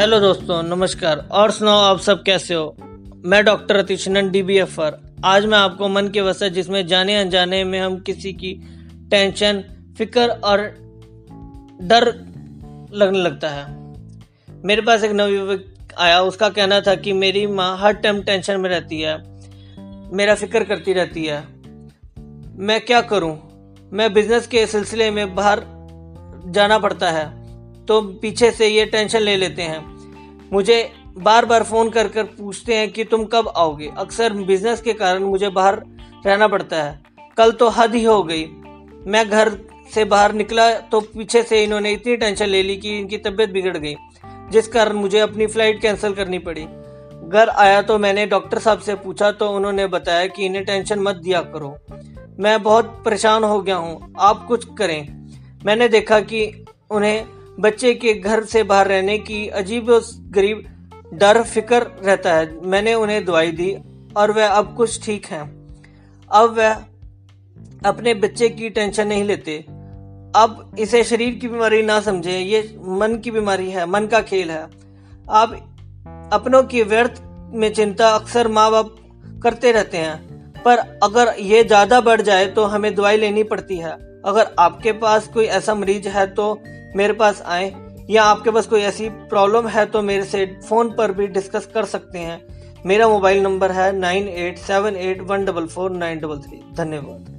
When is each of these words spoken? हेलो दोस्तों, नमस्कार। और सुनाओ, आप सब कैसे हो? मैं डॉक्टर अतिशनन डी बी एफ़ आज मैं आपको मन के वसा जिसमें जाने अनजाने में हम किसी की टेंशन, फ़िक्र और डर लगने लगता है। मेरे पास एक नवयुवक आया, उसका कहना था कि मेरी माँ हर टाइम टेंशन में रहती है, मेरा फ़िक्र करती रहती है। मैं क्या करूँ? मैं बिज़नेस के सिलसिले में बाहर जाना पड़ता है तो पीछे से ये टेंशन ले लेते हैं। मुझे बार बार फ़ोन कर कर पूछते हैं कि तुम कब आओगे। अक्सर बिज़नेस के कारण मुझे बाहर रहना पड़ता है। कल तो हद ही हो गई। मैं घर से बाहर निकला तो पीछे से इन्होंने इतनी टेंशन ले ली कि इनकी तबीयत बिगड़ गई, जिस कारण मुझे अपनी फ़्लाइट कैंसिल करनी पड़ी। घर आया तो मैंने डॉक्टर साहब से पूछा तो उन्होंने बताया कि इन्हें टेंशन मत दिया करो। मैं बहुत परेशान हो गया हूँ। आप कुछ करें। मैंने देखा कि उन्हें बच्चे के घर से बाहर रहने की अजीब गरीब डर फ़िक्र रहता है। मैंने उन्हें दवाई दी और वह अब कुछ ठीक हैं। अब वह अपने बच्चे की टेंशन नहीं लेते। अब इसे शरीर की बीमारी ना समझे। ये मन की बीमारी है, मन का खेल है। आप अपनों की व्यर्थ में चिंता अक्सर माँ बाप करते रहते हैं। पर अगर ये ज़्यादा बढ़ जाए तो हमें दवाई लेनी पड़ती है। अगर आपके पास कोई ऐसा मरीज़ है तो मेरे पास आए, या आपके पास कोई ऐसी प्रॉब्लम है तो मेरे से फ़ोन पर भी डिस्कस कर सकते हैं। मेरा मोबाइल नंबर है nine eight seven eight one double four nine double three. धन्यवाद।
हेलो 0.00 0.18
दोस्तों, 0.20 0.62
नमस्कार। 0.62 1.18
और 1.30 1.50
सुनाओ, 1.50 1.78
आप 1.78 1.98
सब 1.98 2.22
कैसे 2.22 2.54
हो? 2.54 2.76
मैं 3.24 3.44
डॉक्टर 3.44 3.76
अतिशनन 3.76 4.30
डी 4.30 4.42
बी 4.42 4.56
एफ़ 4.58 4.80
आज 5.24 5.46
मैं 5.46 5.58
आपको 5.58 5.88
मन 5.88 6.08
के 6.08 6.20
वसा 6.20 6.48
जिसमें 6.48 6.86
जाने 6.86 7.16
अनजाने 7.16 7.64
में 7.64 7.78
हम 7.80 7.98
किसी 7.98 8.32
की 8.32 8.52
टेंशन, 9.10 9.62
फ़िक्र 9.98 10.28
और 10.44 10.62
डर 11.82 12.06
लगने 12.92 13.18
लगता 13.18 13.48
है। 13.48 13.66
मेरे 14.64 14.82
पास 14.82 15.04
एक 15.04 15.12
नवयुवक 15.12 15.64
आया, 15.98 16.20
उसका 16.20 16.48
कहना 16.48 16.80
था 16.80 16.94
कि 16.94 17.12
मेरी 17.12 17.46
माँ 17.46 17.76
हर 17.78 17.92
टाइम 17.92 18.20
टेंशन 18.22 18.60
में 18.60 18.70
रहती 18.70 19.00
है, 19.00 19.16
मेरा 20.12 20.34
फ़िक्र 20.34 20.64
करती 20.64 20.92
रहती 20.92 21.24
है। 21.24 21.40
मैं 22.58 22.80
क्या 22.80 23.00
करूँ? 23.00 23.38
मैं 23.92 24.12
बिज़नेस 24.12 24.46
के 24.46 24.66
सिलसिले 24.66 25.10
में 25.10 25.34
बाहर 25.34 25.62
जाना 26.46 26.78
पड़ता 26.78 27.10
है 27.10 27.44
तो 27.88 28.00
पीछे 28.22 28.50
से 28.50 28.66
ये 28.68 28.84
टेंशन 28.86 29.20
ले 29.20 29.36
लेते 29.36 29.62
हैं। 29.62 29.93
मुझे 30.54 30.76
बार 31.18 31.44
बार 31.44 31.62
फ़ोन 31.62 31.88
कर 31.90 32.08
कर 32.08 32.24
पूछते 32.32 32.74
हैं 32.74 32.90
कि 32.92 33.04
तुम 33.04 33.24
कब 33.26 33.52
आओगे। 33.56 33.90
अक्सर 33.98 34.32
बिज़नेस 34.44 34.80
के 34.80 34.92
कारण 34.94 35.22
मुझे 35.24 35.48
बाहर 35.50 35.82
रहना 36.26 36.48
पड़ता 36.48 36.82
है। 36.82 37.02
कल 37.36 37.52
तो 37.52 37.68
हद 37.70 37.94
ही 37.94 38.04
हो 38.04 38.22
गई। 38.22 38.44
मैं 39.06 39.28
घर 39.28 39.50
से 39.94 40.04
बाहर 40.06 40.32
निकला 40.32 40.70
तो 40.90 41.00
पीछे 41.00 41.42
से 41.42 41.62
इन्होंने 41.64 41.92
इतनी 41.92 42.16
टेंशन 42.16 42.46
ले 42.46 42.62
ली 42.62 42.76
कि 42.76 42.98
इनकी 42.98 43.18
तबीयत 43.18 43.50
बिगड़ 43.50 43.76
गई, 43.76 43.94
जिस 44.50 44.68
कारण 44.68 44.96
मुझे 44.96 45.18
अपनी 45.20 45.46
फ़्लाइट 45.46 45.80
कैंसिल 45.82 46.14
करनी 46.14 46.38
पड़ी। 46.40 46.64
घर 47.28 47.48
आया 47.48 47.82
तो 47.82 47.98
मैंने 47.98 48.26
डॉक्टर 48.26 48.58
साहब 48.58 48.78
से 48.78 48.94
पूछा 48.96 49.30
तो 49.32 49.50
उन्होंने 49.50 49.86
बताया 49.88 50.26
कि 50.26 50.46
इन्हें 50.46 50.64
टेंशन 50.64 51.00
मत 51.00 51.16
दिया 51.16 51.40
करो। 51.52 51.76
मैं 52.38 52.62
बहुत 52.62 53.02
परेशान 53.04 53.44
हो 53.44 53.60
गया 53.60 53.76
हूँ। 53.76 54.12
आप 54.20 54.44
कुछ 54.48 54.66
करें। 54.78 55.00
मैंने 55.64 55.88
देखा 55.88 56.20
कि 56.22 56.64
उन्हें 56.90 57.26
बच्चे 57.60 57.92
के 57.94 58.14
घर 58.14 58.44
से 58.44 58.62
बाहर 58.62 58.88
रहने 58.88 59.18
की 59.18 59.46
अजीब 59.48 59.90
गरीब 60.30 60.62
डर 61.14 61.42
फ़िक्र 61.42 61.80
रहता 62.04 62.34
है। 62.34 62.60
मैंने 62.62 62.94
उन्हें 62.94 63.24
दवाई 63.24 63.50
दी 63.52 63.74
और 64.16 64.30
वह 64.32 64.46
अब 64.48 64.74
कुछ 64.76 65.04
ठीक 65.04 65.26
हैं। 65.26 65.42
अब 66.30 66.56
वह 66.56 67.88
अपने 67.88 68.14
बच्चे 68.14 68.48
की 68.48 68.70
टेंशन 68.70 69.06
नहीं 69.06 69.24
लेते। 69.24 69.58
अब 70.36 70.76
इसे 70.78 71.02
शरीर 71.04 71.34
की 71.34 71.48
बीमारी 71.48 71.82
ना 71.82 72.00
समझे। 72.00 72.38
ये 72.38 72.62
मन 72.80 73.16
की 73.16 73.30
बीमारी 73.30 73.70
है, 73.70 73.86
मन 73.86 74.06
का 74.06 74.20
खेल 74.22 74.50
है। 74.50 74.62
आप 75.32 75.52
अपनों 76.32 76.62
की 76.62 76.82
व्यर्थ 76.82 77.22
में 77.54 77.72
चिंता 77.72 78.08
अक्सर 78.08 78.48
माँ 78.48 78.70
बाप 78.70 78.94
करते 79.42 79.72
रहते 79.72 79.98
हैं। 79.98 80.62
पर 80.62 80.78
अगर 81.02 81.34
ये 81.40 81.62
ज़्यादा 81.64 82.00
बढ़ 82.00 82.20
जाए 82.22 82.46
तो 82.46 82.64
हमें 82.64 82.94
दवाई 82.94 83.16
लेनी 83.16 83.42
पड़ती 83.44 83.76
है। 83.76 83.92
अगर 84.24 84.54
आपके 84.58 84.92
पास 84.94 85.28
कोई 85.28 85.44
ऐसा 85.46 85.74
मरीज़ 85.74 86.08
है 86.08 86.26
तो 86.34 86.52
मेरे 86.96 87.12
पास 87.12 87.42
आए, 87.42 87.72
या 88.10 88.22
आपके 88.24 88.50
पास 88.50 88.66
कोई 88.66 88.80
ऐसी 88.82 89.08
प्रॉब्लम 89.28 89.68
है 89.68 89.84
तो 89.86 90.02
मेरे 90.02 90.24
से 90.24 90.46
फ़ोन 90.68 90.90
पर 90.90 91.12
भी 91.12 91.26
डिस्कस 91.28 91.66
कर 91.66 91.84
सकते 91.84 92.18
हैं। 92.18 92.40
मेरा 92.86 93.08
मोबाइल 93.08 93.42
नंबर 93.42 93.72
है 93.72 93.90
nine 93.92 94.28
eight 94.28 94.58
seven 94.58 94.96
eight 94.96 95.22
one 95.22 95.44
double 95.44 95.66
four 95.66 95.90
nine 95.92 96.18
double 96.18 96.40
three. 96.40 96.60
धन्यवाद। 96.76 97.33